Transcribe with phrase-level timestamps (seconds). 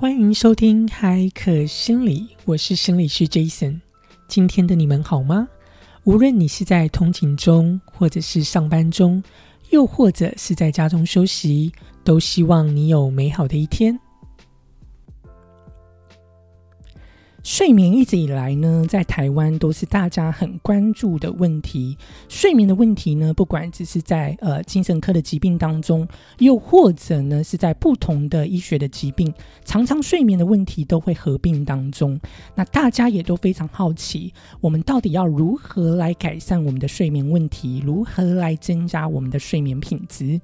[0.00, 3.80] 欢迎收听海可心理，我是心理师 Jason。
[4.28, 5.48] 今天的你们好吗？
[6.04, 9.20] 无论你是在通勤中，或者是上班中，
[9.70, 11.72] 又或者是在家中休息，
[12.04, 13.98] 都希望你有美好的一天。
[17.50, 21.96] 睡眠一直以来呢，在台湾都是大家很关注的问题。
[22.28, 26.06] 睡眠的问题呢，不管只是在呃精神科的疾病当中，
[26.40, 29.32] 又或者呢是在不同的医学的疾病，
[29.64, 32.20] 常常睡眠的问题都会合并当中。
[32.54, 34.30] 那大家也都非常好奇，
[34.60, 40.38] 我们到底要如何来改善我们的睡眠问题，如何来增加我们的睡眠品质？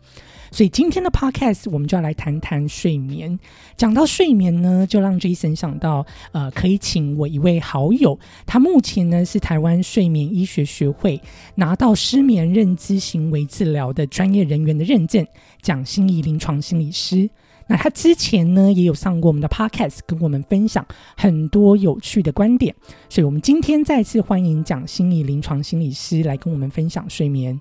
[0.54, 3.36] 所以今天的 podcast 我们就要来谈谈睡眠。
[3.76, 11.20] 讲到睡眠呢，就让 Jason 想到，呃，可以请我一位好友，他目前呢是台湾睡眠医学学会
[11.56, 15.26] 拿到失眠认知行为治疗的专业人员的认证，
[15.60, 17.28] 蒋心怡临床心理师。
[17.66, 22.72] 那他之前呢也有上过我们的 podcast，跟我们分享很多有趣的观点。
[23.08, 27.60] 所以我们今天再次欢迎蒋心怡临床心理师来跟我们分享睡眠。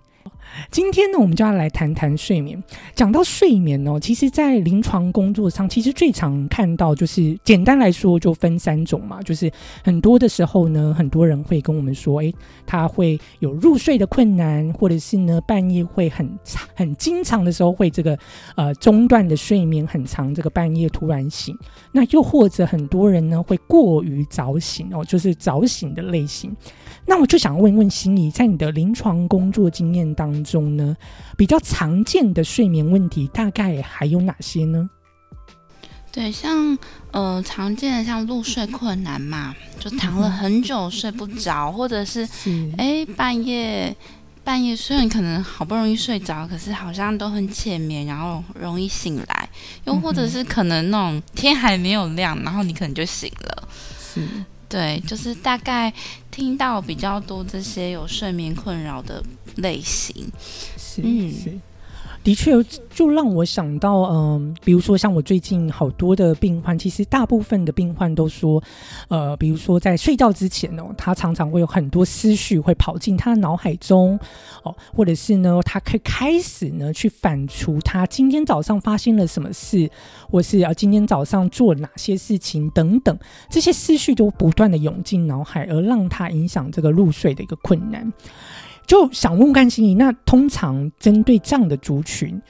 [0.72, 2.61] 今天呢，我们就要来谈谈睡眠。
[2.95, 9.22] 讲到睡眠哦，其实，在临床工作上，其实最常看到就是，简单来说，就分三种嘛。
[9.22, 9.52] 就是
[9.83, 12.33] 很多的时候呢，很多人会跟我们说，诶，
[12.66, 18.17] 他会有入睡的困难，或者是呢，半夜会很长、很经常的时候会这个
[18.55, 21.57] 呃中断的睡眠很长，这个半夜突然醒。
[21.91, 26.55] 那又或者很多人呢会过于早醒哦，就是早醒的类型。
[27.05, 30.95] 那我就想问问心怡，在你的临床工作经验当中呢，
[31.36, 34.90] 比较常见的睡眠问题大概还有哪些呢？
[36.14, 36.78] 对，像
[37.12, 42.28] 呃常见的像入睡困难嘛，就躺了很久睡不着，或者是
[42.78, 43.95] 哎半夜
[44.44, 49.50] 半夜虽然可能好不容易睡着，可是好像都很浅眠，然后容易醒来，
[49.86, 53.68] 又或者是可能那种天还没有亮，然后你可能就醒了。
[54.73, 54.78] 是。
[54.78, 55.94] 对，就是大概
[56.31, 59.23] 听到比较多这些有睡眠困扰的
[59.57, 60.28] 类型，
[61.03, 61.61] 嗯。
[62.23, 62.53] 的确，
[62.89, 68.63] 就让我想到，嗯，比如说像我最近好多的病患，其实大部分的病患都说，
[69.09, 74.17] 呃，比如说在睡觉之前哦，他常常会有很多思绪会跑进他的脑海中，
[74.63, 79.89] 哦，或者是呢，他可以开始呢去反刍他今天早上发生了什么事，
[80.31, 83.17] 或是啊今天早上做哪些事情等等，
[83.50, 88.13] 这些思绪都不断的涌进脑海，而让他影响这个入睡的一个困难。
[88.85, 92.41] 就想问甘心怡，那通常针对这样的族群，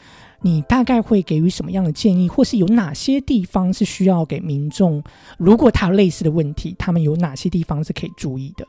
[0.41, 5.03] 你大概会给予什么样的建议，或是有哪些地方是需要给民众？
[5.37, 8.67] 如果他有类似的问题，他们有哪些地方是可以注意的？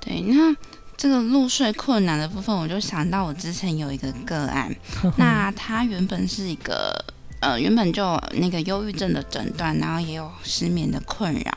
[0.00, 0.54] 对，那
[0.96, 4.74] 这个入睡困难的部分，我就想到我之前有一个个案，
[5.16, 7.04] 那他原本是一个
[7.40, 11.52] 呃，原本就那个忧郁症的诊断，然后也有失眠的困扰，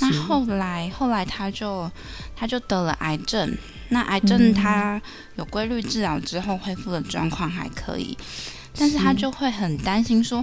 [0.00, 1.90] 那后来后来他就
[2.36, 3.56] 他就得了癌症。
[3.92, 5.00] 那癌症它
[5.36, 8.16] 有规律治疗之后恢复的状况还可以，
[8.74, 10.42] 但是他就会很担心说，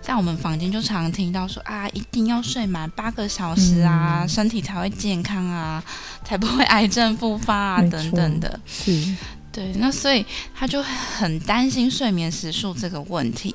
[0.00, 5.82] 像我们房间就常听到说啊，一定要睡满八个小时啊，身体才会健康啊，
[6.24, 8.60] 才不会癌症复发啊等等的。
[8.64, 9.16] 是，
[9.50, 10.24] 对，那所以
[10.54, 13.52] 他就很担心睡眠时数这个问题。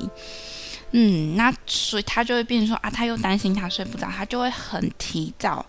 [0.92, 5.66] 嗯，那所以他就会变成说啊，他又担心他睡不着，他就会很提早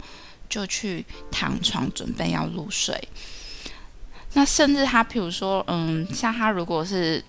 [0.49, 3.01] 就去躺床准备要入睡。
[4.35, 7.23] 那甚至他，譬如说，嗯，像他如果是，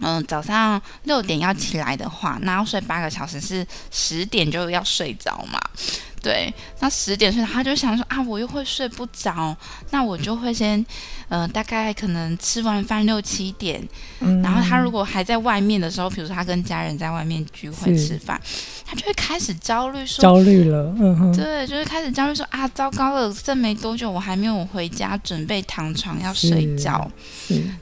[0.00, 5.60] 嗯，早上六点要起来的话，那要睡八个小时，是十点就要睡着嘛？
[6.20, 9.56] 对，那十点睡，他就想说啊，我又会睡不着，
[9.90, 10.84] 那我就会先，
[11.28, 13.80] 呃，大概可能吃完饭六七点，
[14.42, 18.40] 然后他如果还在外面的时候，比如说他跟家人在外面聚会吃饭，
[18.84, 27.08] 他就会开始焦虑，说焦虑了，嗯哼，对，就是开始焦虑说啊，糟糕了，这没多久我还没有回家，准备躺床要睡觉，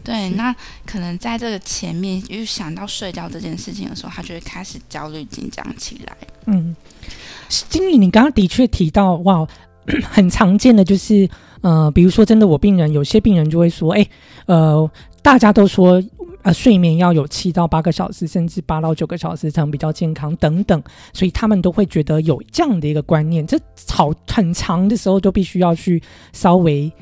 [0.04, 0.54] 对，那
[0.84, 6.16] 可能在这个前面又想到睡觉这件事情的时候，他就会开始焦虑紧张起来，
[6.46, 6.76] 嗯。
[7.48, 9.46] 经理，你刚刚的确提到，哇，
[10.10, 11.28] 很常见的就是，
[11.60, 14.06] 呃，比如说，真的，我病人有些病人就会说，哎，
[14.46, 14.90] 呃，
[15.22, 16.02] 大家都说，
[16.42, 20.82] 呃，睡眠要有七到八个小时，甚至八到九个小时才能比较健康等等，
[21.12, 23.58] 所以他们都会觉得有这样的一个观念，这
[23.88, 26.02] 好很长的时候都必须要去
[26.32, 26.92] 稍微。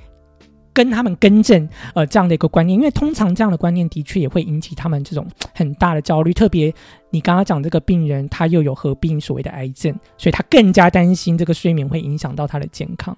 [0.74, 6.34] 跟他们更正，呃，这样的一个观念，因为通常这样的观念的确也会引起他们这种很大的焦虑。
[6.34, 6.74] 特别
[7.10, 13.16] 你刚刚讲这个病人，他又有合并所谓的癌症，所以他更加担心这个睡眠会影响到他的健康。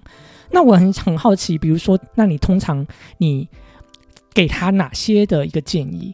[0.51, 2.85] 那我很很好奇，比如说，那你通常
[3.17, 3.49] 你
[4.33, 6.13] 给他哪些的一个建议？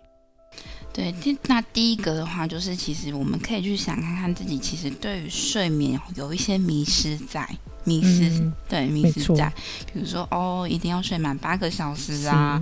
[0.93, 1.13] 对，
[1.47, 7.47] 那第一个的话，就是其实我们可以去想看看自己，其实对于睡眠有一些迷失在，
[7.83, 9.51] 迷失、嗯对迷失在，
[9.91, 12.61] 比如说哦，一定要睡满八个小时啊，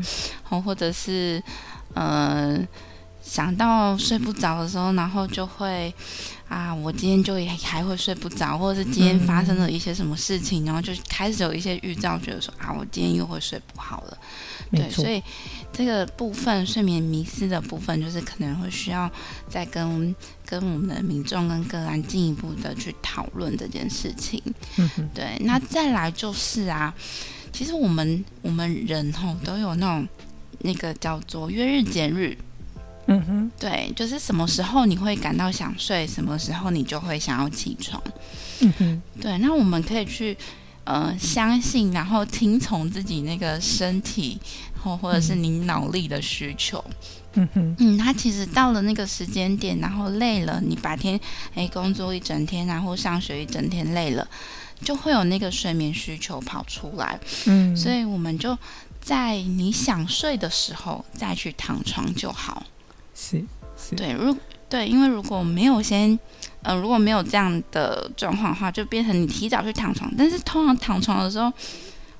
[0.49, 1.41] 哦，或者是
[1.93, 2.59] 呃，
[3.31, 5.93] 想到睡不着的时候，然后就会
[6.49, 14.17] 啊，我今天就也还会睡不着，或者是今天发生了一些什么事情，然后就开始有一些预兆，觉得说啊，我今天又会睡不好了。
[14.69, 15.23] 对，所，以
[15.71, 19.09] 这个部分睡眠迷失的部分，就是可能会需要
[19.47, 20.13] 再跟
[20.45, 24.43] 跟我们的民众跟个案进一步的去讨论这件事情。
[24.75, 26.93] 嗯，对，那再来就是啊，
[27.53, 30.05] 其实我们我们人吼都有那种
[30.59, 32.37] 那个叫做月日减日，
[33.11, 38.01] 嗯哼，对，就是什么时候你会感到想睡，什么时候你就会想要起床。
[38.59, 40.37] 嗯哼，对，那我们可以去
[40.85, 44.39] 呃相信，然后听从自己那个身体
[44.83, 46.83] 或或者是你脑力的需求。
[47.33, 51.19] 嗯哼，嗯，他其实到了那个时间点，然后累了，你白天
[51.55, 54.27] 诶工作一整天，然后上学一整天累了，
[54.81, 57.19] 就会有那个睡眠需求跑出来。
[57.45, 58.57] 嗯，所以我们就
[58.99, 62.61] 在你想睡的时候再去躺床就好。
[63.21, 63.43] 是
[63.77, 64.35] 是，对，如
[64.67, 66.17] 对，因为如果没有先，
[66.63, 70.11] 呃，如果没有这样的状况的话，就变成你提早去躺床。
[70.17, 71.51] 但是通常躺床的时候，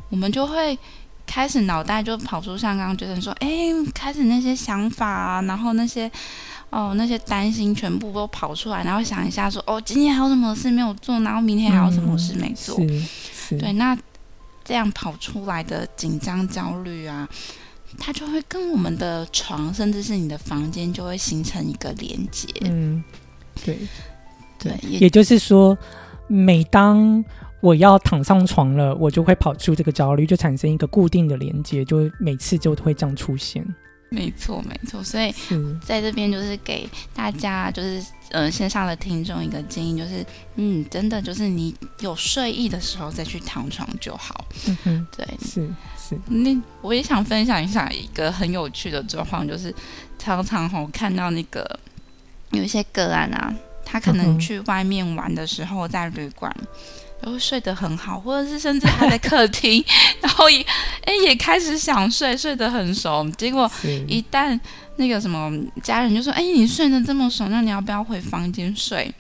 [0.10, 0.78] 我们就会
[1.26, 3.50] 开始脑袋就跑出像刚刚觉得说，哎，
[3.96, 6.12] 开始那些想法啊，然后那些。
[6.72, 12.78] 哦，那些担心全部都跑出来，然后想一下说，哦，今天还有什么事没有做，然后明天还有什么事没做，
[13.60, 13.94] 对，那
[14.64, 17.28] 这样跑出来的紧张、焦虑啊，
[17.98, 22.48] 它就会跟我们的床，甚至是你的房间，就会形成一个连接。
[22.62, 23.04] 嗯，
[23.64, 23.78] 对。
[24.64, 25.76] 对，也也就是说，
[26.28, 27.26] 每当
[27.62, 33.66] 我要躺上床了，我就会跑出这个焦虑，就产生一个固定的连接，就每次就会这样出现。
[34.12, 35.04] 没错，没错。
[35.04, 35.34] 所以，
[35.84, 40.24] 在这边就是给大家，就是呃线上的听众一个建议，就是
[40.58, 44.46] 嗯，真的就是你有睡意的时候再去躺床就好。
[44.68, 45.68] 嗯哼，对，是
[46.28, 49.74] 是，那我也想分享一下一个很有趣的状况，就是
[50.20, 51.80] 常常我看到那个
[52.52, 53.54] 有一些个案啊，
[53.86, 56.56] 他可能去外面玩的时候，在旅馆。
[57.24, 59.86] 都会睡得很好，或者是甚至他在客厅，
[60.22, 60.60] 然后也
[61.04, 63.30] 哎也开始想睡，睡得很熟。
[63.38, 63.72] 结果
[64.08, 64.60] 一旦
[64.96, 65.52] 那个什么
[65.84, 69.14] 家人就说：“哎，你睡得这么熟，那你要不要回房间睡？”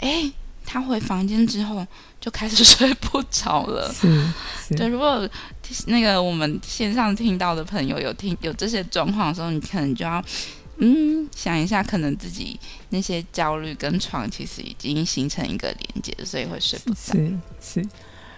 [0.00, 0.30] 哎，
[0.66, 1.86] 他回房间之后
[2.20, 3.90] 就开始 睡不着了。
[3.92, 4.22] 是
[4.68, 5.28] 是，对，如果
[5.86, 10.22] 那个我们线上听到的朋友有听有这些状况的时候，你可能就要
[10.78, 12.58] 嗯想一下，可能自己
[12.90, 17.12] 那些焦虑跟床其实已经形成一个连接，所以会睡不着。
[17.12, 17.88] 是是，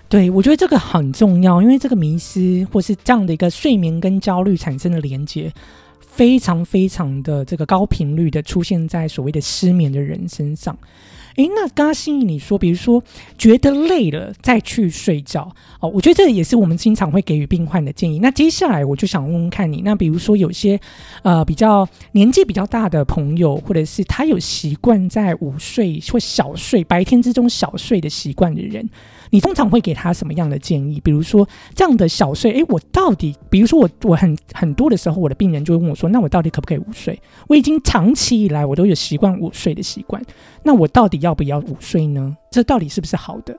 [0.09, 5.53] 对我觉得这个很重要，因为这个迷失或是这样的一个睡眠跟焦虑产生的连接，
[6.01, 10.77] 非常非常的这个高频率的出现在所谓的失眠的人身上。
[11.37, 13.03] 诶，那刚刚心仪你说，比如说
[13.39, 15.51] 觉得累了再去睡觉
[15.81, 18.19] 哦，我觉得这也是我们经常会给予病患的建议。
[18.19, 20.79] 那接下来我就想问问看你，那比如说有些
[21.23, 28.89] 呃比较年纪比较大的朋友，或者是他有习惯在午睡或小睡、白天之中小睡的习惯的人，
[29.33, 31.01] 你通常会给他什么样的建议？
[31.01, 37.19] 比如说这样的小睡，诶，我到底，比如说我我很很多的时候，我的病人就会问我说，那我到底可不可以午睡？
[37.49, 40.23] 我已经长期以来我都有习惯午睡的习惯，
[40.63, 42.37] 那我到底要不要午睡呢？
[42.51, 43.59] 这到底是不是好的？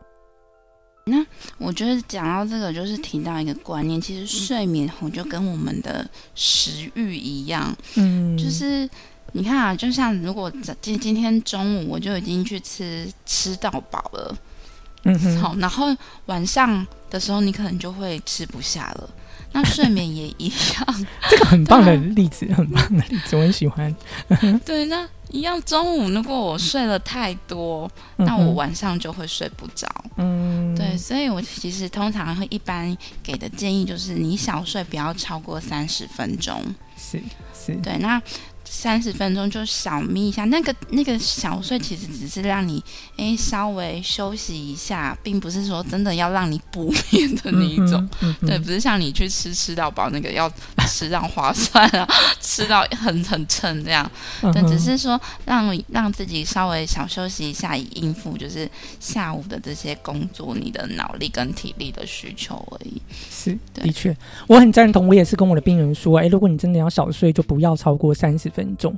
[1.06, 1.26] 那
[1.58, 8.88] 我觉得讲到这个，就是提到一个观念，其实睡眠吼就跟我们的食欲一样，嗯，就是
[9.32, 14.38] 你看啊，就像如果今今天中午我就已经去吃吃到饱了，
[15.04, 15.96] 嗯哼，好，然后
[16.28, 19.10] 晚上的时候你可能就会吃不下了。
[19.56, 23.96] 那睡眠也一样， 这个很棒的例子，很棒的例子，我很喜欢。
[24.66, 29.88] 对，那一样中午如果我睡了太多，嗯那我晚上就会睡不着。
[30.18, 36.60] 嗯，对，所以我其实通常会一般给的建议就是，你小睡不要超过三十分钟。
[36.98, 37.22] 是
[37.54, 38.20] 是，对，那
[38.76, 42.84] 三十分钟就小眯一下，那个那个小睡其实只是让你
[43.18, 48.10] 诶稍微休息一下，并不是说真的要让你补眠的那一种。
[48.42, 50.52] 对，不是像你去吃吃到饱那个要
[50.88, 52.08] 吃到划算啊，
[52.42, 54.10] 吃到很很撑这样。
[54.42, 58.68] 对，嗯只是说让让自己稍微小休息一下，以应付就是
[59.00, 63.00] 下午的这些工作，你的脑力跟体力的需求而已。
[63.30, 65.08] 是，对的确，我很赞同。
[65.08, 68.96] 我也是跟我的病人说，哎，如果你真的要小睡，就不要超过三十分钟，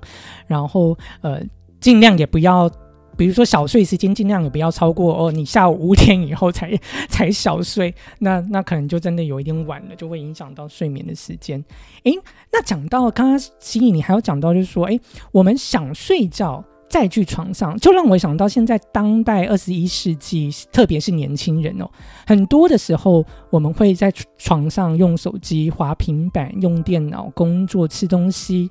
[0.47, 1.41] 然后呃，
[1.79, 2.69] 尽量也不要
[3.17, 11.63] 比如说小睡时间尽量也不要超过哦，你下午五点以后才 才小睡，那那可能就真的有一点晚了，就会影响到睡眠的时间。
[12.03, 12.13] 诶，
[12.51, 14.99] 那讲到刚刚心怡，你还有讲到就是说，诶，
[15.31, 21.89] 我们想睡觉再去床上，就让我想到现在当代二十一世纪，特别是年轻人哦，
[22.27, 28.69] 很多的时候我们会在床上用手机、滑平板、用电脑工作、吃东西，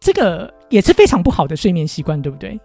[0.00, 2.58] 这个也是非常不好的睡眠习惯，对不对？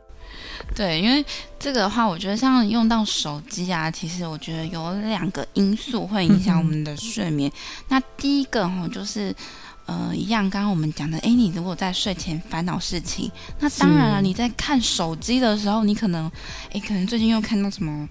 [0.73, 1.23] 对，因为
[1.59, 7.51] 这个的话，我觉得像用到手机啊，其实我觉得有两个因素会影响我们的睡眠。
[7.89, 9.35] 那第一个哈，就是
[9.85, 16.31] 呃，一样，刚刚我们讲的，哎，你如果在睡前烦恼事情，那当然了，你在看手机的时候，你可能，
[16.71, 18.07] 哎，可能最近又看到什么，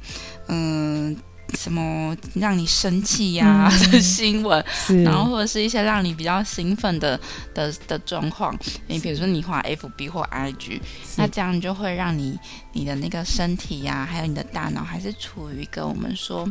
[0.48, 1.16] 嗯。
[1.52, 4.64] 什么让你生气呀 的新闻，
[5.04, 7.18] 然后或者是一些让你比较兴奋的
[7.54, 8.56] 的的状况，
[8.88, 10.80] 你比如说你画 FB 或 IG，
[11.16, 12.38] 那这样就会让你
[12.72, 16.48] 你的那个身体呀，还有你的大脑还是处于一个我们说，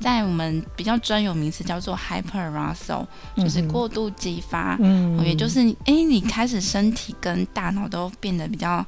[0.00, 8.84] 在我们比较专有名词叫做 hyper arousal，就是过度激发，嗯，也就是哎，你开始身体跟大脑都变得比较。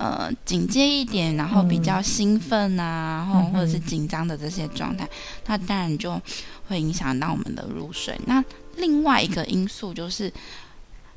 [0.00, 5.06] 呃，警戒一点，然后比较兴奋啊，然后或者是紧张的这些状态，
[5.46, 6.18] 那当然就
[6.66, 8.18] 会影响到我们的入睡。
[8.24, 8.42] 那
[8.78, 10.32] 另外一个因素就是，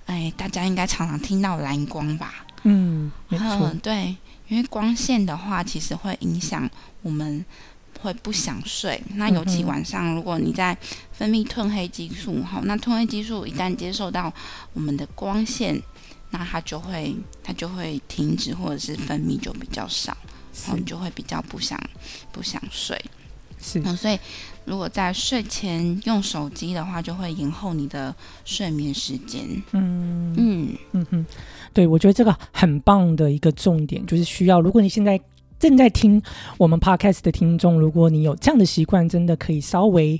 [0.06, 2.46] 哎，大家应该常常听到蓝光吧？
[2.64, 4.18] 嗯，没错，对，
[4.50, 6.70] 因为光线的话，其实会影响
[7.04, 7.46] 我们
[8.02, 9.02] 会不想睡。
[9.16, 10.78] 那尤其晚上，如果你在
[11.14, 14.34] 分泌褪黑激素，哈，那褪黑激素一旦接受到
[14.74, 15.82] 我们的光线。
[16.36, 20.18] 那它就会，它就会停止，或者是分泌就比较少，
[20.64, 21.80] 然后你就会比较不想
[22.32, 23.00] 不想睡。
[23.62, 24.20] 是，所以
[24.66, 28.14] 如果在睡前用手机的话，就会延后你的
[28.44, 29.42] 睡眠时间。
[29.74, 31.26] 嗯嗯嗯哼，
[31.72, 35.22] 对，我觉得这个很棒的一个重点就是需要，如果你现在
[35.60, 36.20] 正在听
[36.58, 40.20] 我们 podcast 的听众，如果你有这样的习惯，真的可以稍微。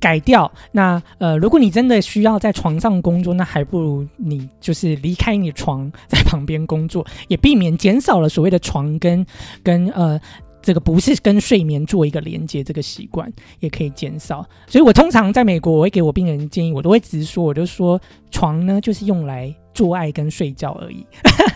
[0.00, 9.24] 改掉那呃，如果你真的需要在床上工作，那还不如你就是离开你的床，在旁边工作，也避免减少了所谓的床跟
[9.62, 10.20] 跟呃
[10.60, 14.44] 这个不是跟睡眠做一个连接这个习惯，也可以减少。
[14.66, 21.06] 所以我通常在美国，我会给我病人建议，我都会直说，我就说床呢就是用来做爱跟睡觉而已。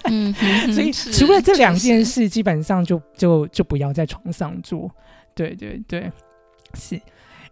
[0.09, 0.33] 嗯，
[0.73, 4.91] 所以除了这两件事，基本上就就就不要在床上做。
[5.35, 6.11] 对对对，
[6.75, 7.01] 是。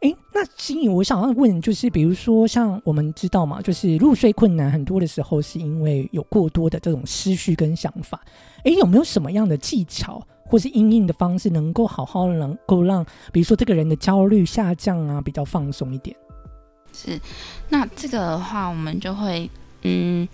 [0.05, 8.21] 哎，那心颖，我想要问，就是比如说，像我们知道嘛，就是入睡困难，很多的时候是因为有过多的这种思绪跟想法。
[8.65, 16.15] 哎，有没有什么样的技巧或是应应的方式，能够好好能够让，比如说这个人的焦虑下降啊，比较放松一点？
[16.93, 17.19] 是，
[17.71, 19.49] 那这个的话，我们就会，
[19.85, 20.29] 嗯，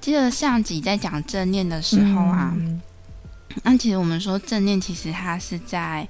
[0.00, 2.56] 记得上集在讲正念的时候啊，
[3.62, 6.08] 那其实我们说正念，其实它是在。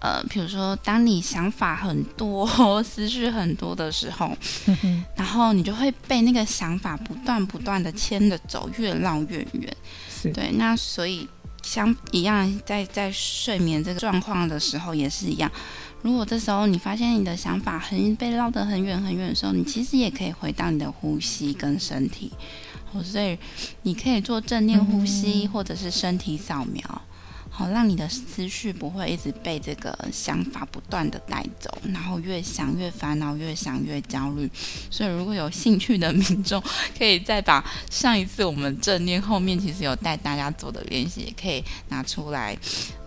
[0.00, 4.30] 呃，比如说，当你想法很多、思绪很多的时候，
[5.16, 9.76] 然后你就会被那个想法不断不断的牵着走，越绕越远。
[10.32, 11.28] 对，那所以
[11.62, 15.50] 相一样，在在睡眠这个状况的时候也是一样。
[16.02, 22.32] 如果这时候你发现你的想法很被绕得很远很远的时候，你其实也可以回到你的呼吸跟身体。
[23.04, 23.36] 所以
[23.82, 27.02] 你可以做正念呼吸，或者是身体扫描。
[27.58, 34.48] 好，让你的思绪不会一直被这个想法不断的带走，然后越想越烦恼，越想越焦虑。
[34.92, 36.62] 所以，如果有兴趣的民众，
[36.96, 42.56] 可以再把上一次我们正念后面其实有带大家做的练习，也可以拿出来，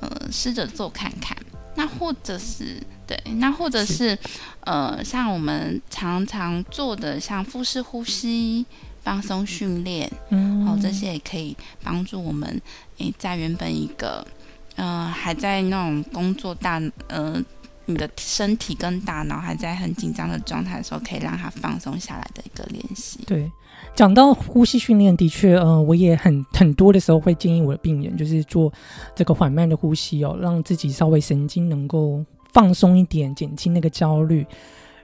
[0.02, 1.38] 呃，试着做看看。
[1.78, 4.20] 那或者是对，那或者是
[4.66, 8.66] 呃，像我们常常做的，像腹式呼吸。
[9.04, 12.62] 放松训练，嗯，好，这些也可以帮助我们，
[13.00, 14.24] 诶，在原本一个，
[14.76, 17.42] 呃，还在那种工作大，呃，
[17.86, 23.20] 你的身体跟大脑还在很紧张的状态的时候，可以让它放松下来的一个练习。
[23.26, 23.52] 对，
[23.96, 28.72] 讲到呼吸训练，的确，呃，我也很很多的时候会建议我的病人，就是做
[29.16, 32.24] 这个缓慢的呼吸哦，让自己稍微神经能够
[32.54, 34.46] 放松一点，减轻那个焦虑。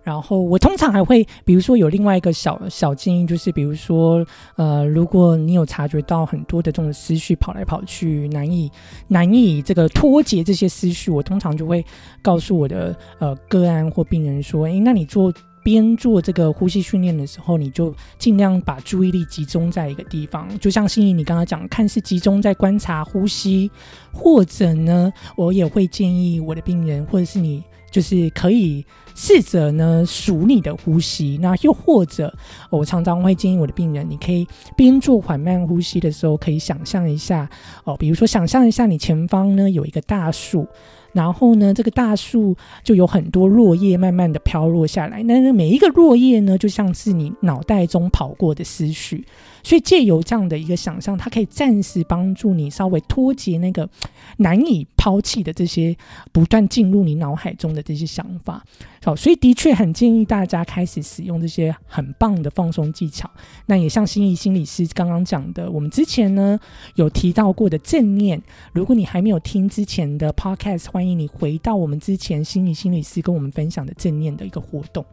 [0.08, 8.72] 然后我通常还会，比如说有另外一个小小建议，就是比如说，呃，如果你有察觉到很多的这种思绪跑来跑去，难以
[9.10, 11.86] 难以这个脱节这些思绪，我通常就会
[12.22, 23.70] 告诉我的呃个案或病人说，诶，那你做边做这个呼吸训练的时候，你就尽量把注意力集中在一个地方，就像心怡你刚刚讲，看是集中在观察呼吸，
[24.14, 27.62] 或者呢，我也会建议我的病人或者是你，
[27.92, 28.86] 就是可以。
[29.18, 31.40] 试着呢数你的呼吸。
[31.42, 32.32] 那又或者，
[32.70, 37.50] 我常常会建议我的病人，你可以边做缓慢呼吸的时候，可以想象一下
[37.84, 40.68] 哦，比如说想象一下你前方呢有一个大树。
[41.14, 45.24] 然后呢，这个大树就有很多落叶慢慢的飘落下来。
[45.24, 49.26] 那每一个落叶呢，就像是你脑袋中跑过的思绪。
[49.68, 53.90] 所以借由这样的一个想象，它可以暂时帮助你稍微脱节那个
[54.40, 55.94] 难以抛弃的这些
[56.32, 58.64] 不断进入你脑海中的这些想法。
[59.04, 63.30] 好，所以的确很建议大家开始使用这些很棒的放松技巧。
[63.66, 66.58] 那也像心仪心理师刚刚讲的，我们之前呢
[66.96, 68.42] 有提到过的正念。
[68.72, 75.06] 如果你还没有听之前的 podcast，欢迎你回到我们之前心仪心理师跟我们分享的正念的一个活动。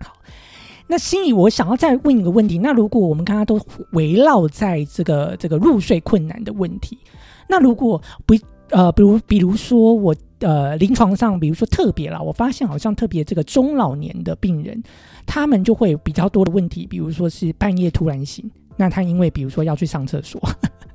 [0.00, 0.16] 好。
[0.86, 2.58] 那心仪，我想要再问一个问题。
[2.58, 3.58] 那如果我们刚刚都
[3.92, 6.98] 围绕在这个这个入睡困难的问题，
[7.48, 8.34] 那如果不
[8.70, 14.82] 呃，比如比如说我呃临床上，比如说特别啦，我发现好像特别这个中老年的病人，
[15.24, 20.40] 他们就会比较多的问题，比如说是半夜突然醒，那他因为比如说要去上厕所，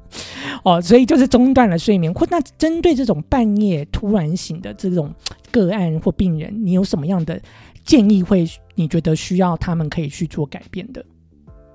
[0.63, 2.13] 哦，所以就是中断了睡眠。
[2.13, 5.11] 或那针对这种半夜突然醒的这种
[5.51, 7.41] 个案或病人，你有什么样的？
[7.85, 8.45] 建议会，
[8.79, 11.05] 你觉得需要他们可以去做改变的？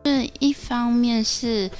[0.06, 1.70] 是一方面是，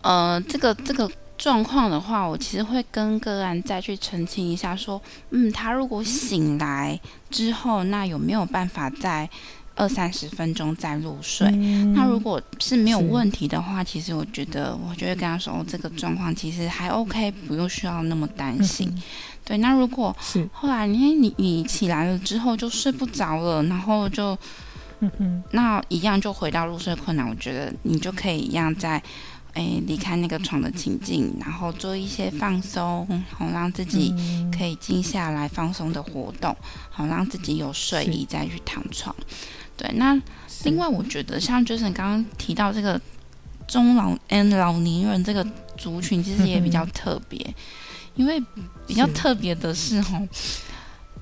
[0.00, 9.28] 呃，这个这个状况的话，我其实会跟个案再去澄清一下，说，嗯，他如果醒来之后，那有没有办法在
[9.76, 11.50] 二三十分钟再入睡？
[11.94, 18.92] 那如果是没有问题的话，其实我觉得，我就会跟他说，哦，这个状况其实还 OK，不用需要那么担心。
[19.44, 20.16] 对，那如果
[20.52, 24.38] 后来你你你起来了之后就睡不着了，然后就，
[25.50, 27.28] 那一样就回到入睡困难。
[27.28, 29.02] 我觉得你就可以一样在，
[29.52, 34.14] 哎，离开那个床的情境，然后做一些放松，好让自己
[34.56, 36.56] 可以静下来放松的活动，
[36.88, 39.14] 好让自己有睡意再去躺床。
[39.76, 40.20] 对，那
[40.64, 43.00] 另外我觉得像 Jason 刚刚提到这个
[43.66, 47.54] 中老嗯老年人这个族群，其实也比较特别。
[48.14, 48.40] 因为
[48.86, 50.28] 比较特别的是哦，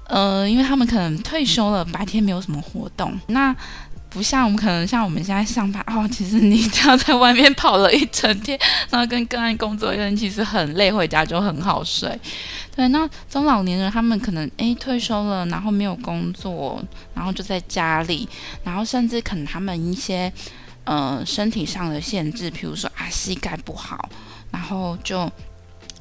[0.09, 3.57] 呃，因为他们可能退休了，白天没有什么活动，那
[4.13, 8.59] 不像我们可能像我们现在上班哦，其实你这样在外面跑了一整天，
[8.91, 12.19] 然后跟个案工作的人其实很累，回家就很好睡。
[12.77, 16.83] 对，那中老年人他们可能诶退休了，然后没有工作，
[17.15, 18.29] 然后就在家里，
[18.63, 20.33] 然后甚至可能他们一些
[20.85, 24.09] 呃身体上的限制，比如说啊膝盖不好，
[24.51, 25.31] 然后就。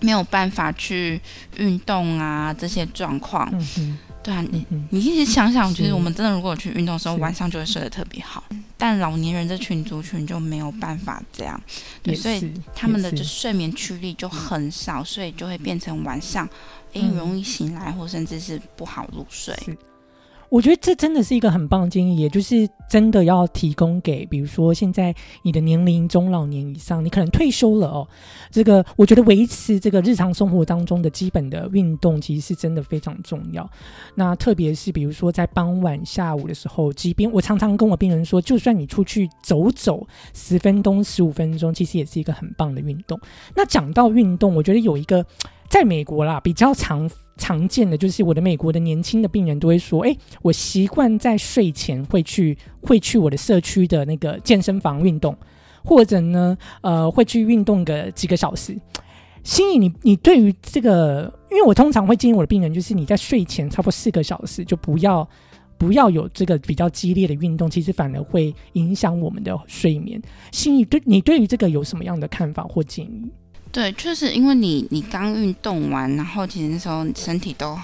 [0.04, 1.22] 没有办法去
[1.58, 3.48] 运动啊，这些状况，
[4.24, 8.44] 对啊，你你一直想想，其实我们真的如果去运动的时候，晚上就会睡得特别好。
[8.78, 11.60] 但老年人这群族群就没有办法这样，
[12.02, 16.48] 对，所以他们的就睡眠驱力就很少，所以就会变成晚上
[16.94, 19.56] 诶容易醒来，或甚至是不好入睡。
[20.52, 28.06] 我觉得这真的是一个很棒的建议，也就是真的要提供给，比如说现在你的年龄中老年以上，你可能退休了哦。
[28.52, 33.68] 这个我觉得维持这个日常生活当中的基本的运动，其实是真的非常重要。
[34.14, 43.18] 那特别是比如说在傍晚下午的时候，即便我常常跟我病人说，就算你出去走走十分钟、十五分钟，其实也是一个很棒的运动。
[43.56, 45.26] 那讲到运动，我觉得有一个
[45.72, 47.10] 在美国啦比较常。
[47.38, 55.36] 常见的就是我的美国的年轻的病人都会说：“哎，我习惯在睡前会去会去我的社区的那个健身房运动，
[55.84, 58.78] 或者呢，呃，会去运动个几个小时。”
[59.44, 65.28] 心怡，你你对于这个，因为我通常会建议我的病人，就是你在睡前差不多四个小时就不要
[65.80, 70.22] 不要有这个比较激烈的运动，其实反而会影响我们的睡眠。
[70.52, 73.32] 心怡，对你对于这个有什么样的看法或建议？
[73.72, 77.78] 对，确实，因为你你刚运动完，然后其实那时候身体都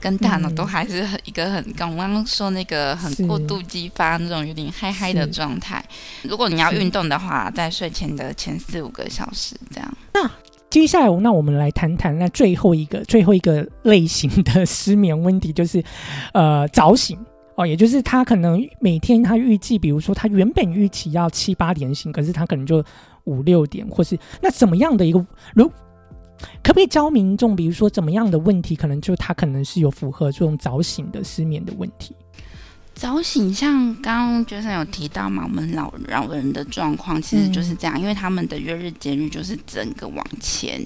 [0.00, 5.84] 跟大脑都还是很一个很刚刚刚说那个很过度激发那种有点嗨嗨的状态。
[6.22, 9.96] 如果你要运动的话，在睡前的前四五个小时这样。
[10.14, 10.28] 那
[10.68, 15.84] 接下来，那我们来谈谈那最后一个最后一个类型的 失眠问题，就是
[16.32, 17.18] 呃早醒
[17.60, 22.84] 哦，也就是他可能每天他预计，比如说他原本预期要七八点醒，可是他可能就。
[23.24, 25.68] 五六点，或是那怎么样的一个，如
[26.62, 32.16] 可不可以教民众，比如说怎么样的问题，可能就他可能是有符合这种早醒的失眠的问题。
[32.94, 40.82] 早醒像刚刚觉生有提到嘛，我们老老人的状况其实就是这样，因为他们的月日节律就是整个往前，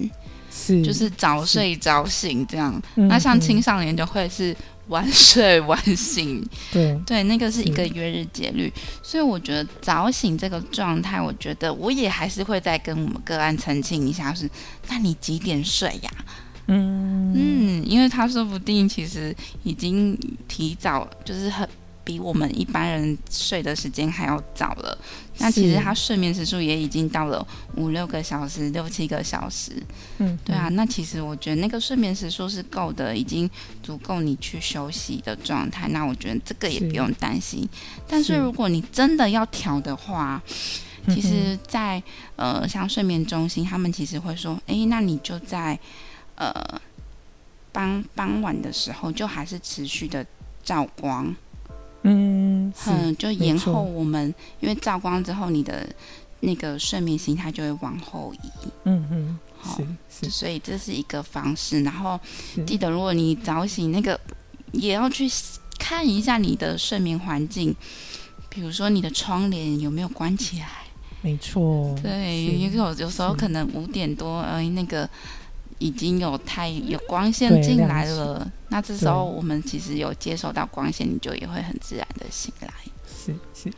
[0.51, 2.79] 是就是早睡早醒这样。
[2.95, 4.55] 那像青少年就会是。
[4.87, 6.99] 晚睡晚醒， 对。
[7.05, 8.71] 对，那个是一个月日节律，
[9.01, 14.49] 所以我觉得早醒这个状态，我觉得我也还是会再跟我们个案澄清一下，是
[14.87, 16.11] 那你几点睡呀？
[16.67, 17.33] 嗯。
[17.35, 20.17] 嗯，因为他说不定其实已经
[20.47, 21.67] 提早，就是很
[22.05, 24.97] 比我们一般人睡的时间还要早了。
[25.39, 29.73] 那其实他睡眠时数也已经到了五六个小时、六七个小时。
[30.19, 33.49] 嗯，对啊，那其实我觉得那个睡眠时数是够的，已经
[33.83, 35.89] 足够你去休息的状态。
[35.89, 37.67] 那我觉得这个也不用担心。
[38.07, 40.41] 但是是如果你真的要调的话，
[41.07, 42.01] 嗯其实在，
[42.35, 45.77] 呃像睡眠中心，他们其实会说，诶，那你就在
[46.35, 46.53] 呃
[47.73, 50.25] 傍傍晚的时候，就还是持续的
[50.63, 51.35] 照光，
[52.07, 52.71] 嗯，
[53.17, 55.87] 就延后我们因为照光之后，你的
[56.41, 58.49] 那个睡眠形态就会往后移。
[58.83, 59.79] 嗯嗯，好
[60.29, 61.81] 所以这是一个方式。
[61.83, 62.19] 然后，
[62.65, 64.19] 记得，如果你早醒，那个
[64.71, 65.27] 也要去
[65.79, 67.75] 看一下你的睡眠环境，
[68.49, 70.67] 比如说你的窗帘有没有关起来。
[71.21, 75.09] 没错，对，因为有有时候可能五点多，呃，那个
[75.79, 78.49] 已经有太有光线进来了。
[78.69, 82.69] 那这时候我们其实有接收到光线，你就也会很自然的醒来。
[83.07, 83.71] 是是，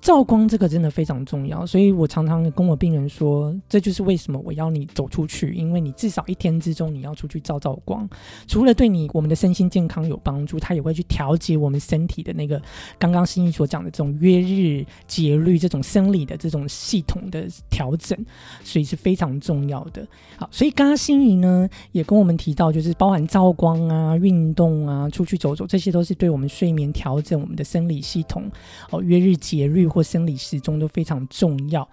[0.00, 8.08] 照光这个真的非常重要，所以我常常跟我病人说，这就是为什么我要你走出去，因为你至少一天之中你要出去照照光，
[8.46, 12.60] 除了对你我们的身心健康有帮助，它也会去调节我们身体的那个
[12.98, 18.18] 刚刚心怡所讲的这种约日节律这种生理的这种系统的调整，
[18.62, 20.06] 所以是非常重要的。
[20.36, 28.50] 好，所以刚刚心怡呢也跟我们提到，就是包含照光啊、运动啊、出去走走，这些都是对我们睡眠调整、我们的生理系统
[28.90, 31.88] 哦，月日节律或生理时钟都非常重要。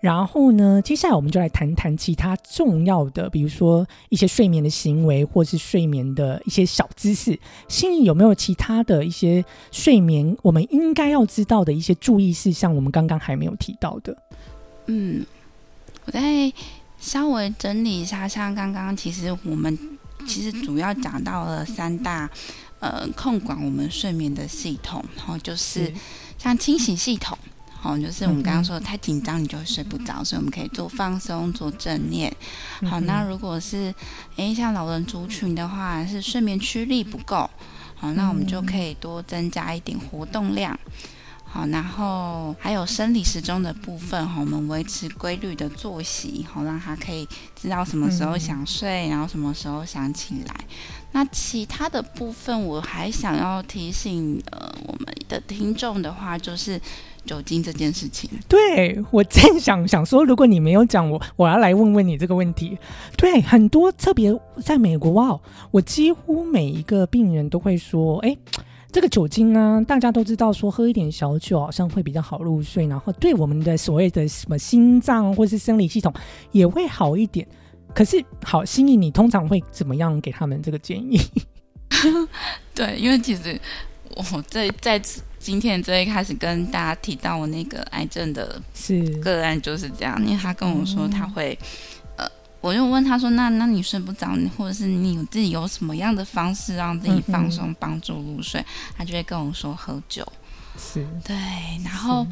[0.00, 7.38] 然后呢，接下来我们就来谈谈其他重要的，比如说一些睡眠的行为，或是睡眠的一些小知识。
[7.68, 12.74] 心里有没有其他的一些睡眠我们应该要知道的一些注意事项？
[12.74, 14.16] 我们刚刚还没有提到的。
[14.86, 15.22] 嗯，
[16.06, 16.50] 我再
[16.98, 19.78] 稍微整理一下，像刚刚其实我们
[20.26, 22.30] 其实主要讲到了三大
[22.80, 25.92] 呃控管我们睡眠的系统，然后就是
[26.36, 27.38] 像清醒系统。
[27.82, 32.30] 好，就是我们刚刚说的太紧张，你就会睡不着，所以我们可以做放松，做正念。
[32.82, 33.94] 好，嗯那如果是
[34.36, 37.48] 诶像老人族群的话，是睡眠驱力不够，
[37.94, 40.78] 好，那我们就可以多增加一点活动量。
[41.46, 50.54] 好，然后还有生理时钟的部分，哈，我们维持规律的作息，好，让他可以知道什么时候想睡，然后什么时候想起来。
[51.12, 56.80] 那其他的部分，我还想要提醒呃我们的听众的话，就是
[57.24, 58.30] 酒精这件事情。
[58.48, 62.78] 对我正想想说，如果你没有讲，我我要来问问你这个问题。
[63.16, 68.36] 对，很多特别在美国哇，我几乎每一个病人都会说，哎。
[68.92, 76.12] 这个酒精啊，大家都知道，说喝一点小酒好像会比较好入睡，然后对我们的所谓的什么心脏或是生理系统
[76.50, 77.46] 也会好一点。
[77.94, 81.20] 可是，好，心意，你通常会怎么样给他们这个建议？
[82.74, 83.60] 对，因为其实
[84.14, 85.00] 我在在
[85.38, 91.58] 今天最一开始跟大家提到我那个癌症的是个案就是这样，因为他跟我说他会，
[92.16, 92.26] 呃，
[92.60, 98.64] 我就问他说，那那你睡不着，或者是你自己有什么样的方式让自己放松，帮助入睡？
[98.96, 100.26] 他就会跟我说喝酒。
[100.78, 101.36] 是，对，
[101.84, 102.26] 然后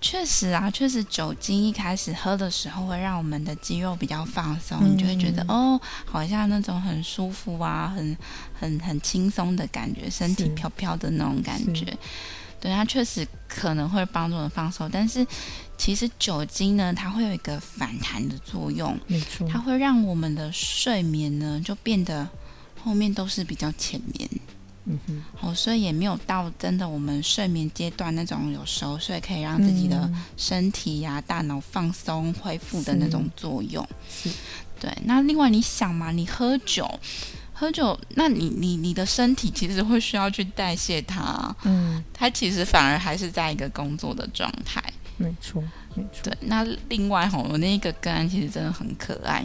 [0.00, 8.16] 确实啊，确实酒精一开始喝的时候会让我们的肌肉比较放松，嗯你就会觉得哦，好像那种很舒服啊，很
[8.58, 11.96] 很很轻松的感觉，身体飘飘的那种感觉。
[12.60, 15.26] 对，它确实可能会帮助我们放松，但是
[15.76, 22.28] 其实酒精呢，它会有一个反弹的作用，没错，它会让我们的睡眠呢就变得
[22.82, 24.28] 后面都是比较浅眠。
[24.86, 33.86] 嗯哼，哦，所以也没有到真的我们睡眠阶段那种有熟睡可以让自己的嗯身体呀、大脑放松恢复的那种作用。
[34.08, 34.30] 是
[34.78, 36.88] 对，那另外你想嘛，你喝酒，
[37.52, 44.82] 喝酒，那你你你的身体其实会需要去代谢它，嗯，它其实反而还是在一个工作的状态。
[45.16, 45.62] 没错，
[45.94, 49.42] 没错，对，那另外哈，我那一个个案其实真的很可爱。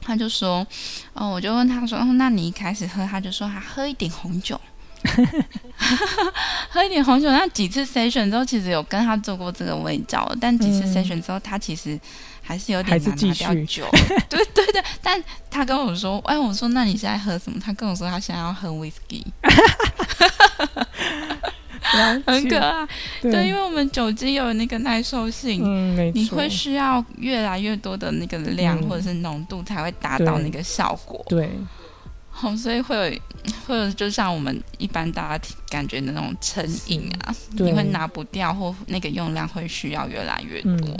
[0.00, 0.66] 他就说，
[1.12, 4.58] 哦，我就问他说，哦，那你一开始喝，他就说他喝一点红酒，
[6.70, 7.30] 喝一点红酒。
[7.30, 11.98] 那几次 session 之后，其实有跟他做过这个味道，但几次嗯 session 之后，他其实
[12.42, 13.86] 还是有点难拿掉酒。
[14.28, 17.60] 对对对，但他跟我说，哎，我说那你现在喝什么？
[17.60, 18.68] 他跟我说他现在要喝
[19.06, 19.22] 解
[21.80, 22.86] 很可爱。
[23.20, 31.24] 对，因，为我们酒精有那个耐受性，嗯，没错，你会需要越来越多的那个量嗯或者是浓度才会达到那个效果。
[31.28, 31.50] 对，
[32.30, 40.96] 好，所以会有，会有就像我们一般大家感觉的那种成瘾啊，你会拿不掉，或那个用量会需要越来越多。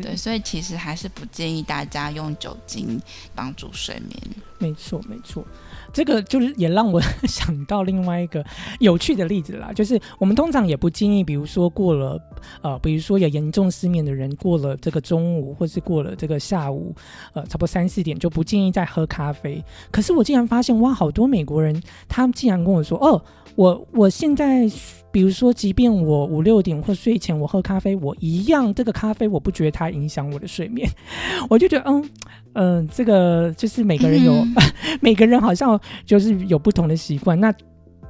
[0.00, 3.00] 对，所以其实还是不建议大家用酒精
[3.34, 4.20] 帮助睡眠。
[4.58, 5.44] 没错，没错。
[5.92, 8.44] 这个就是也让我想到另外一个
[8.80, 12.20] 有趣的例子啦，就是我们通常也不建议，比如说过了
[12.62, 16.94] 呃，比如说有严重失眠的人过了这个中午，或是过了这个下午，
[17.32, 19.64] 呃，差不多三四点就不建议再喝咖啡。
[19.90, 23.22] 可是我竟然发现，哇，好多美国人他竟然跟我说，哦，
[23.58, 24.70] 我我现在。
[25.10, 30.86] 比如说，即便我五六点或睡前我喝咖啡，我一样这个咖啡我不觉得它影响我的睡眠，
[31.48, 32.10] 我就觉得嗯
[32.52, 34.46] 嗯，这个就是每个人有
[35.00, 37.52] 每个人好像就是有不同的习惯那。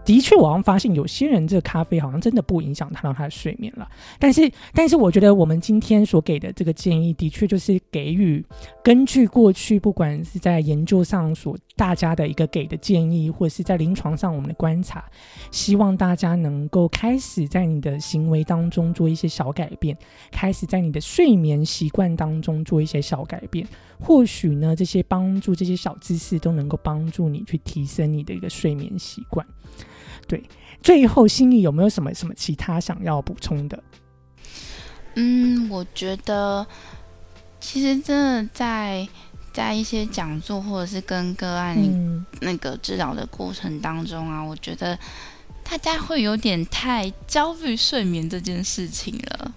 [0.09, 3.87] 的确，我好像发现有些人这个咖啡好像真的不影响他到他的睡眠了。
[4.19, 8.43] 但是，但是我觉得我们今天所给的这个建议，的确就是给予
[8.83, 15.05] 根据过去不管是在研究上所大家的一个给的建议，或者是在临床上我们的观察，
[15.51, 19.95] 希望大家能够开始在你的行为当中做一些小改变，
[20.33, 23.69] 开始在你的睡眠习惯当中做一些小改变。
[24.01, 29.47] 或许呢，这些帮助这些小知识都能够帮助你去提升你的一个睡眠习惯。
[30.29, 30.41] 对，
[30.81, 33.83] 最后心里有没有什么什么其他想要补充的？
[35.15, 36.65] 嗯，我觉得
[37.59, 39.09] 其实真的在
[39.53, 41.77] 在一些讲座或者是跟个案
[42.41, 44.97] 那个治疗的过程当中啊，我觉得
[45.65, 49.53] 大家会有点太焦虑睡眠这件事情了。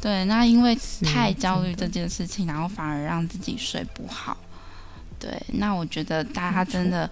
[0.00, 4.36] 对，那因为太焦虑这件事情，然后反而让自己睡不好。
[5.24, 7.10] 对，那我觉得大家真的，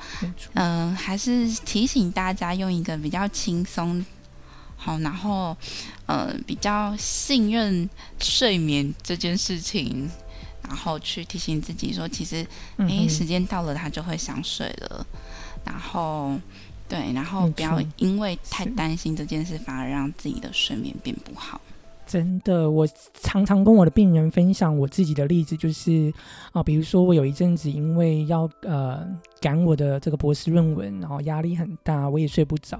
[0.52, 4.04] 嗯，还是提醒大家用一个比较轻松，
[4.76, 5.56] 好，然后，
[6.04, 7.88] 呃，比较信任
[8.20, 10.10] 睡眠这件事情，
[10.62, 12.46] 然后去提醒自己说，其实，
[12.76, 15.06] 哎，时间到了，他就会想睡了。
[15.64, 16.38] 然后，
[16.86, 21.58] 对，然后不要因为太担心这件事，反而让自己的睡眠变不好。
[22.12, 26.12] 真的，我常常跟我的病人分享我自己的例子，就是
[26.52, 29.08] 啊，比如说我有一阵子因为要呃
[29.40, 32.78] 赶我的这个博士论文，然后压力很大，我也睡不着。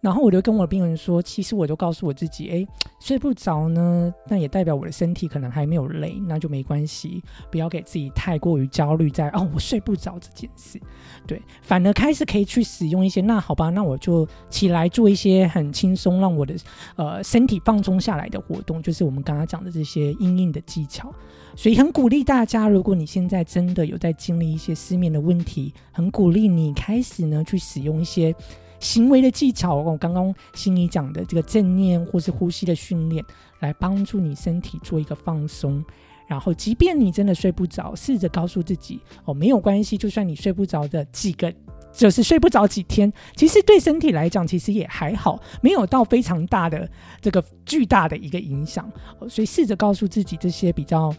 [0.00, 2.66] 然后我就跟我的病人说，其实我就告诉我自己，哎，
[3.00, 10.80] 睡不着呢，那也代表我的身体可能还没有累，那就没关系，不要给自己太过于焦虑在哦，我睡不着这件事。
[11.26, 16.54] 对，反而开始可以去使用一些，那好吧，那我就起来做一些很轻松，让我的
[16.94, 21.12] 呃身体放松下来的活动，就是我们刚刚讲的这些应应的技巧。
[21.56, 28.32] 所以很鼓励大家，如果你现在真的有在经历一些失眠的问题，很鼓励你开始呢去使用一些。
[28.80, 33.24] 行为的技巧，我刚刚心里讲的这个正念或是呼吸的训练，
[33.60, 35.84] 来帮助你身体做一个放松。
[36.26, 41.52] 然后，即便你真的睡不着，试着告诉自己哦，没有关系，就算你睡不着的几个，
[41.92, 48.90] 就是睡不着几天，其实对身体来讲，其实也还好，没有到非常大的这个巨大的一个影响。
[49.28, 51.14] 所以，试着告诉自己这些比较。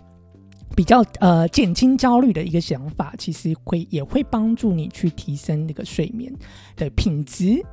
[0.77, 6.31] 比较呃减轻焦虑的一个想法，其实会也会帮助你去提升那个睡眠
[6.75, 7.65] 的品质。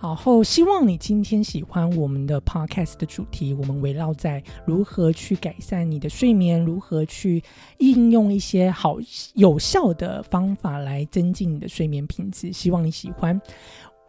[0.00, 7.42] 然后希望你今天喜欢我们的 podcast 的主题，我们围绕在如何去改善你的睡眠，如何去
[7.80, 8.96] 应用一些好
[9.34, 12.50] 有效的方法来增进你的睡眠品质。
[12.50, 13.38] 希望你喜欢。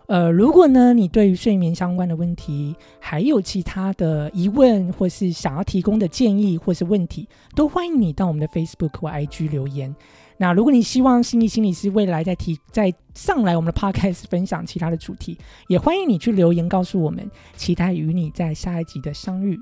[0.09, 9.95] 呃，如果呢，你对于睡眠相关的问题还有其他的疑问，或是想要提供的建议或是问题，都欢迎你到我们的 Facebook 或 IG 留言。
[10.35, 19.61] 那如果你希望心理心理师未来再提再上来我们的 Podcast 分享其他的主题，也欢迎你去留言告诉我们，期待与你在下一集的相遇。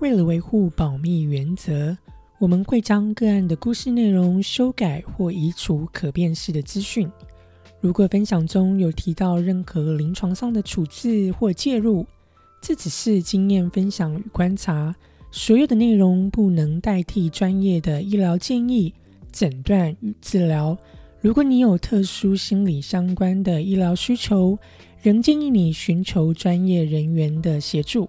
[0.00, 1.94] 为了维护保密原则，
[2.40, 7.06] 我们会将个案的故事内容修改或移除可辨识的资讯。
[7.82, 12.06] 如果分享中有提到任何临床上的处置或介入，
[12.60, 14.94] 这只是经验分享与观察，
[15.32, 18.94] 所有的内容不能代替专业的医疗建议、
[19.32, 20.78] 诊断与治疗。
[21.20, 24.56] 如果你有特殊心理相关的医疗需求，
[25.02, 28.08] 仍建议你寻求专业人员的协助。